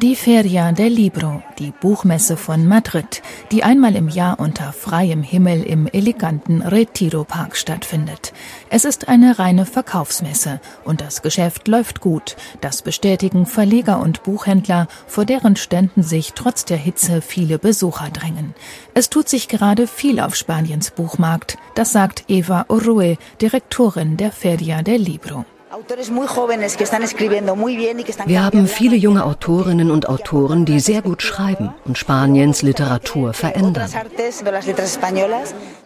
Die 0.00 0.14
Feria 0.14 0.70
del 0.70 0.92
Libro, 0.92 1.42
die 1.58 1.72
Buchmesse 1.72 2.36
von 2.36 2.68
Madrid, 2.68 3.20
die 3.50 3.64
einmal 3.64 3.96
im 3.96 4.08
Jahr 4.08 4.38
unter 4.38 4.72
freiem 4.72 5.24
Himmel 5.24 5.64
im 5.64 5.88
eleganten 5.88 6.62
Retiro 6.62 7.24
Park 7.24 7.56
stattfindet. 7.56 8.32
Es 8.70 8.84
ist 8.84 9.08
eine 9.08 9.40
reine 9.40 9.66
Verkaufsmesse 9.66 10.60
und 10.84 11.00
das 11.00 11.20
Geschäft 11.22 11.66
läuft 11.66 12.00
gut. 12.00 12.36
Das 12.60 12.82
bestätigen 12.82 13.44
Verleger 13.44 13.98
und 13.98 14.22
Buchhändler, 14.22 14.86
vor 15.08 15.24
deren 15.24 15.56
Ständen 15.56 16.04
sich 16.04 16.32
trotz 16.32 16.64
der 16.64 16.76
Hitze 16.76 17.20
viele 17.20 17.58
Besucher 17.58 18.10
drängen. 18.10 18.54
Es 18.94 19.10
tut 19.10 19.28
sich 19.28 19.48
gerade 19.48 19.88
viel 19.88 20.20
auf 20.20 20.36
Spaniens 20.36 20.92
Buchmarkt, 20.92 21.58
das 21.74 21.90
sagt 21.90 22.22
Eva 22.28 22.66
Orue, 22.68 23.16
Direktorin 23.42 24.16
der 24.16 24.30
Feria 24.30 24.82
del 24.82 25.02
Libro. 25.02 25.44
Wir 28.26 28.42
haben 28.42 28.66
viele 28.66 28.96
junge 28.96 29.24
Autorinnen 29.24 29.90
und 29.90 30.08
Autoren, 30.08 30.64
die 30.64 30.80
sehr 30.80 31.02
gut 31.02 31.22
schreiben 31.22 31.74
und 31.84 31.98
Spaniens 31.98 32.62
Literatur 32.62 33.34
verändern. 33.34 33.90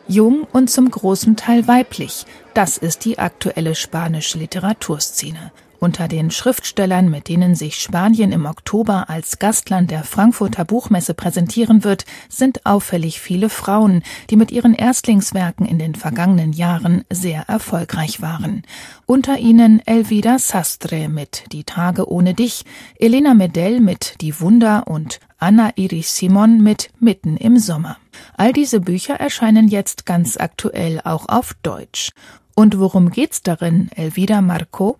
Jung 0.06 0.46
und 0.52 0.70
zum 0.70 0.90
großen 0.90 1.36
Teil 1.36 1.66
weiblich, 1.66 2.26
das 2.54 2.78
ist 2.78 3.04
die 3.04 3.18
aktuelle 3.18 3.74
spanische 3.74 4.38
Literaturszene. 4.38 5.52
Unter 5.82 6.06
den 6.06 6.30
Schriftstellern, 6.30 7.10
mit 7.10 7.26
denen 7.26 7.56
sich 7.56 7.74
Spanien 7.74 8.30
im 8.30 8.46
Oktober 8.46 9.10
als 9.10 9.40
Gastland 9.40 9.90
der 9.90 10.04
Frankfurter 10.04 10.64
Buchmesse 10.64 11.12
präsentieren 11.12 11.82
wird, 11.82 12.04
sind 12.28 12.64
auffällig 12.64 13.20
viele 13.20 13.48
Frauen, 13.48 14.04
die 14.30 14.36
mit 14.36 14.52
ihren 14.52 14.74
Erstlingswerken 14.74 15.66
in 15.66 15.80
den 15.80 15.96
vergangenen 15.96 16.52
Jahren 16.52 17.04
sehr 17.10 17.48
erfolgreich 17.48 18.22
waren. 18.22 18.62
Unter 19.06 19.38
ihnen 19.38 19.84
Elvira 19.84 20.38
Sastre 20.38 21.08
mit 21.08 21.46
Die 21.50 21.64
Tage 21.64 22.08
ohne 22.08 22.34
dich, 22.34 22.64
Elena 23.00 23.34
Medell 23.34 23.80
mit 23.80 24.20
Die 24.20 24.40
Wunder 24.40 24.86
und 24.86 25.18
Anna 25.38 25.72
Iris 25.74 26.14
Simon 26.14 26.62
mit 26.62 26.90
Mitten 27.00 27.36
im 27.36 27.58
Sommer. 27.58 27.96
All 28.36 28.52
diese 28.52 28.78
Bücher 28.78 29.14
erscheinen 29.14 29.66
jetzt 29.66 30.06
ganz 30.06 30.36
aktuell 30.36 31.00
auch 31.02 31.28
auf 31.28 31.54
Deutsch. 31.64 32.12
Und 32.54 32.78
worum 32.78 33.10
geht's 33.10 33.42
darin, 33.42 33.90
Elvira 33.96 34.42
Marco? 34.42 34.96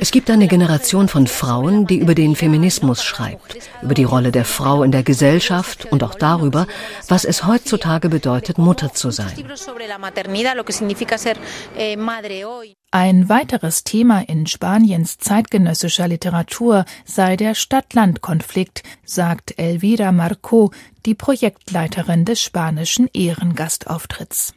Es 0.00 0.10
gibt 0.10 0.30
eine 0.30 0.48
Generation 0.48 1.08
von 1.08 1.26
Frauen, 1.28 1.86
die 1.86 1.98
über 1.98 2.14
den 2.16 2.34
Feminismus 2.34 3.04
schreibt, 3.04 3.56
über 3.82 3.94
die 3.94 4.02
Rolle 4.02 4.32
der 4.32 4.44
Frau 4.44 4.82
in 4.82 4.90
der 4.90 5.04
Gesellschaft 5.04 5.86
und 5.92 6.02
auch 6.02 6.16
darüber, 6.16 6.66
was 7.06 7.24
es 7.24 7.46
heutzutage 7.46 8.08
bedeutet, 8.08 8.58
Mutter 8.58 8.92
zu 8.92 9.12
sein. 9.12 9.32
Eh, 11.76 11.96
Ein 12.90 13.28
weiteres 13.28 13.84
Thema 13.84 14.28
in 14.28 14.46
Spaniens 14.46 15.18
zeitgenössischer 15.18 16.08
Literatur 16.08 16.84
sei 17.04 17.36
der 17.36 17.54
Stadt-Land-Konflikt, 17.54 18.82
sagt 19.04 19.56
Elvira 19.56 20.10
Marco, 20.10 20.72
die 21.06 21.14
Projektleiterin 21.14 22.24
des 22.24 22.42
spanischen 22.42 23.08
Ehrengastauftritts. 23.12 24.54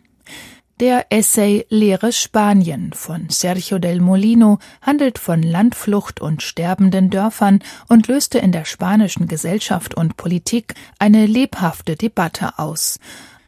Der 0.81 1.05
Essay 1.11 1.67
Leere 1.69 2.11
Spanien 2.11 2.91
von 2.93 3.29
Sergio 3.29 3.77
del 3.77 4.01
Molino 4.01 4.57
handelt 4.81 5.19
von 5.19 5.43
Landflucht 5.43 6.19
und 6.19 6.41
sterbenden 6.41 7.11
Dörfern 7.11 7.59
und 7.87 8.07
löste 8.07 8.39
in 8.39 8.51
der 8.51 8.65
spanischen 8.65 9.27
Gesellschaft 9.27 9.93
und 9.93 10.17
Politik 10.17 10.73
eine 10.97 11.27
lebhafte 11.27 11.95
Debatte 11.95 12.57
aus 12.57 12.97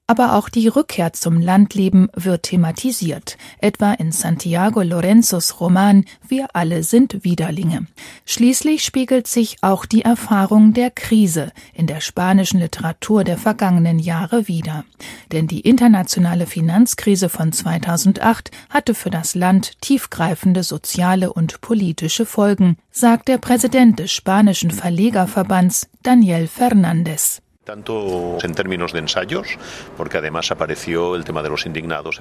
aber 0.07 0.35
auch 0.35 0.49
die 0.49 0.67
Rückkehr 0.67 1.13
zum 1.13 1.39
Landleben 1.39 2.09
wird 2.13 2.43
thematisiert, 2.43 3.37
etwa 3.59 3.93
in 3.93 4.11
Santiago 4.11 4.81
Lorenzos 4.81 5.59
Roman 5.61 6.05
Wir 6.27 6.47
alle 6.53 6.83
sind 6.83 7.23
Widerlinge. 7.23 7.87
Schließlich 8.25 8.83
spiegelt 8.83 9.27
sich 9.27 9.57
auch 9.61 9.85
die 9.85 10.01
Erfahrung 10.01 10.73
der 10.73 10.91
Krise 10.91 11.51
in 11.73 11.87
der 11.87 12.01
spanischen 12.01 12.59
Literatur 12.59 13.23
der 13.23 13.37
vergangenen 13.37 13.99
Jahre 13.99 14.47
wider. 14.47 14.83
Denn 15.31 15.47
die 15.47 15.61
internationale 15.61 16.47
Finanzkrise 16.47 17.29
von 17.29 17.53
2008 17.53 18.51
hatte 18.69 18.95
für 18.95 19.09
das 19.09 19.35
Land 19.35 19.79
tiefgreifende 19.81 20.63
soziale 20.63 21.31
und 21.31 21.61
politische 21.61 22.25
Folgen, 22.25 22.77
sagt 22.91 23.29
der 23.29 23.37
Präsident 23.37 23.99
des 23.99 24.11
spanischen 24.11 24.71
Verlegerverbands 24.71 25.87
Daniel 26.01 26.47
Fernandez. 26.47 27.42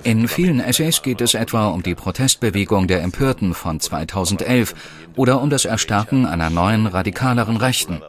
In 0.04 0.28
vielen 0.28 0.60
Essays 0.60 1.03
geht 1.03 1.20
es 1.20 1.34
etwa 1.34 1.69
um 1.69 1.82
die 1.82 1.97
Protestbewegung 1.97 2.86
der 2.86 3.03
Empörten 3.03 3.52
von 3.54 3.81
2011 3.81 4.75
oder 5.16 5.41
um 5.41 5.50
das 5.50 5.64
Erstarken 5.64 6.26
einer 6.26 6.48
neuen, 6.48 6.86
radikaleren 6.86 7.56
Rechten. 7.56 8.00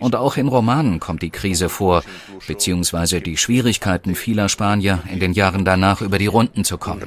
Und 0.00 0.14
auch 0.14 0.36
in 0.36 0.48
Romanen 0.48 1.00
kommt 1.00 1.22
die 1.22 1.30
Krise 1.30 1.68
vor, 1.68 2.02
beziehungsweise 2.46 3.20
die 3.20 3.36
Schwierigkeiten 3.36 4.14
vieler 4.14 4.48
Spanier 4.48 5.00
in 5.10 5.20
den 5.20 5.32
Jahren 5.32 5.64
danach 5.64 6.02
über 6.02 6.18
die 6.18 6.26
Runden 6.26 6.64
zu 6.64 6.78
kommen. 6.78 7.02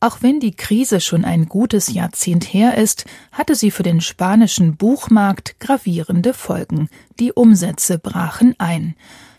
Auch 0.00 0.18
wenn 0.20 0.38
die 0.38 0.54
Krise 0.54 1.00
schon 1.00 1.24
ein 1.24 1.46
gutes 1.46 1.92
Jahrzehnt 1.92 2.44
her 2.44 2.78
ist, 2.78 3.04
hatte 3.32 3.56
sie 3.56 3.72
für 3.72 3.82
den 3.82 4.00
spanischen 4.00 4.76
Buchmarkt 4.76 5.58
gravierende 5.58 6.34
Folgen. 6.34 6.88
Die 7.18 7.32
Umsätze 7.32 7.98
brachen 7.98 8.54
ein. 8.58 8.94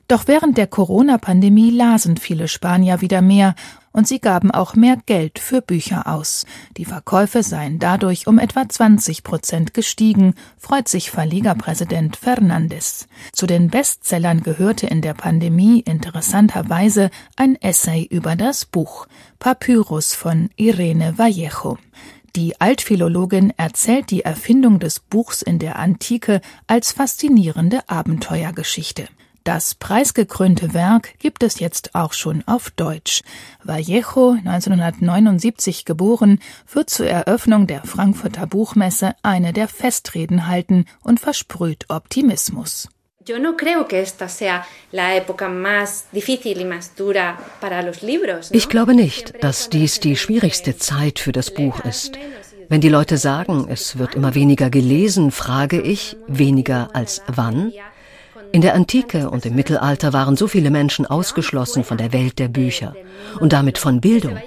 Doch 0.10 0.24
während 0.26 0.58
der 0.58 0.68
Corona-Pandemie 0.68 1.70
lasen 1.70 2.18
viele 2.18 2.48
Spanier 2.48 3.00
wieder 3.00 3.22
mehr 3.22 3.56
und 3.92 4.08
sie 4.08 4.20
gaben 4.20 4.52
auch 4.52 4.76
mehr 4.76 4.98
Geld 5.06 5.40
für 5.40 5.62
Bücher 5.62 6.08
aus. 6.08 6.46
Die 6.78 6.86
Verkäufe 6.86 7.44
seien 7.44 7.80
dadurch 7.80 8.28
um 8.28 8.40
etwa 8.40 8.68
20 8.68 9.24
Prozent 9.24 9.74
gestiegen, 9.74 10.34
freut 10.58 10.88
sich 10.88 11.12
Verlegerpräsident 11.12 12.18
Fernandes. 12.18 13.08
Zu 13.34 13.46
den 13.46 13.70
Bestsellern 13.70 14.42
gehörte 14.42 14.88
in 14.88 15.02
der 15.02 15.14
Pandemie 15.14 15.80
interessanterweise 15.82 17.12
ein 17.36 17.56
Essay 17.62 18.04
über 18.04 18.36
das 18.36 18.66
Buch 18.66 19.08
Papyrus 19.40 20.16
von 20.16 20.50
Irene 20.58 21.18
Vallejo. 21.18 21.78
Die 22.36 22.60
Altphilologin 22.60 23.54
erzählt 23.56 24.12
die 24.12 24.24
Erfindung 24.24 24.80
des 24.80 25.00
Buchs 25.00 25.42
in 25.42 25.60
der 25.60 25.80
Antike 25.80 26.42
als 26.68 26.92
faszinierende 26.92 27.88
Abenteuergeschichte. 27.88 29.08
Das 29.46 29.76
preisgekrönte 29.76 30.74
Werk 30.74 31.18
gibt 31.20 31.42
es 31.44 31.60
jetzt 31.60 31.96
auch 31.96 32.12
schon 32.12 32.46
auf 32.50 32.70
Deutsch. 32.72 33.22
Vallejo, 33.64 34.32
1979 34.32 35.86
geboren, 35.86 36.40
wird 36.72 36.90
zur 36.90 37.08
Eröffnung 37.08 37.66
der 37.66 37.86
Frankfurter 37.86 38.46
Buchmesse 38.46 39.14
eine 39.24 39.54
der 39.54 39.70
Festreden 39.70 40.48
halten 40.48 40.84
und 41.02 41.22
versprüht 41.22 41.86
Optimismus. 41.88 42.90
Ich 48.56 48.70
glaube 48.70 48.96
nicht, 48.96 49.44
dass 49.44 49.70
dies 49.70 50.00
die 50.00 50.16
schwierigste 50.16 50.78
Zeit 50.78 51.20
für 51.20 51.32
das 51.32 51.54
Buch 51.54 51.80
ist. 51.82 52.18
Wenn 52.70 52.82
die 52.82 52.90
Leute 52.90 53.18
sagen, 53.18 53.68
es 53.70 53.98
wird 53.98 54.16
immer 54.16 54.36
weniger 54.36 54.70
gelesen, 54.70 55.32
frage 55.32 55.80
ich, 55.80 56.18
weniger 56.28 56.90
als 56.94 57.22
wann? 57.28 57.72
In 58.52 58.62
der 58.62 58.74
Antike 58.74 59.30
und 59.30 59.46
im 59.46 59.56
Mittelalter 59.56 60.12
waren 60.12 60.36
so 60.36 60.48
viele 60.48 60.72
Menschen 60.72 61.06
ausgeschlossen 61.06 61.84
von 61.84 61.98
der 61.98 62.12
Welt 62.14 62.40
der 62.40 62.48
Bücher 62.48 62.96
und 63.40 63.54
damit 63.54 63.78
von 63.78 64.02
Bildung. 64.02 64.38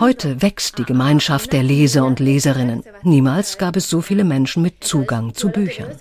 Heute 0.00 0.42
wächst 0.42 0.78
die 0.78 0.84
Gemeinschaft 0.84 1.52
der 1.52 1.62
Leser 1.62 2.04
und 2.04 2.20
Leserinnen. 2.20 2.82
Niemals 3.02 3.56
gab 3.56 3.76
es 3.76 3.88
so 3.88 4.02
viele 4.02 4.24
Menschen 4.24 4.62
mit 4.62 4.84
Zugang 4.84 5.34
zu 5.34 5.48
Büchern. 5.48 5.98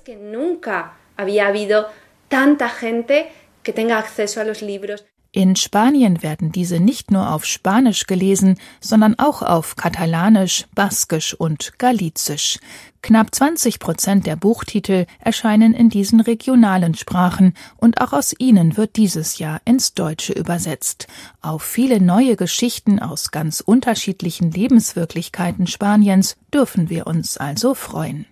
In 5.34 5.56
Spanien 5.56 6.24
werden 6.24 6.52
diese 6.52 6.82
nicht 6.82 7.10
nur 7.10 7.34
auf 7.34 7.46
Spanisch 7.46 8.06
gelesen, 8.06 8.58
sondern 8.82 9.18
auch 9.18 9.42
auf 9.42 9.78
Katalanisch, 9.78 10.66
Baskisch 10.76 11.34
und 11.34 11.78
Galizisch. 11.78 12.60
Knapp 13.02 13.34
20 13.34 13.80
Prozent 13.80 14.28
der 14.28 14.36
Buchtitel 14.36 15.06
erscheinen 15.20 15.74
in 15.74 15.90
diesen 15.90 16.20
regionalen 16.20 16.96
Sprachen 16.96 17.54
und 17.78 18.02
auch 18.02 18.12
aus 18.12 18.34
ihnen 18.40 18.76
wird 18.76 18.98
dieses 18.98 19.38
Jahr 19.38 19.62
ins 19.64 19.94
Deutsche 19.94 20.34
übersetzt. 20.34 21.08
Auf 21.42 21.64
viele 21.64 22.02
neue 22.02 22.36
Geschichten 22.36 23.00
aus 23.00 23.32
ganz 23.32 23.62
unterschiedlichen 23.62 24.52
Lebenswirklichkeiten 24.52 25.66
Spaniens 25.66 26.36
dürfen 26.54 26.90
wir 26.90 27.08
uns 27.08 27.38
also 27.38 27.74
freuen. 27.74 28.26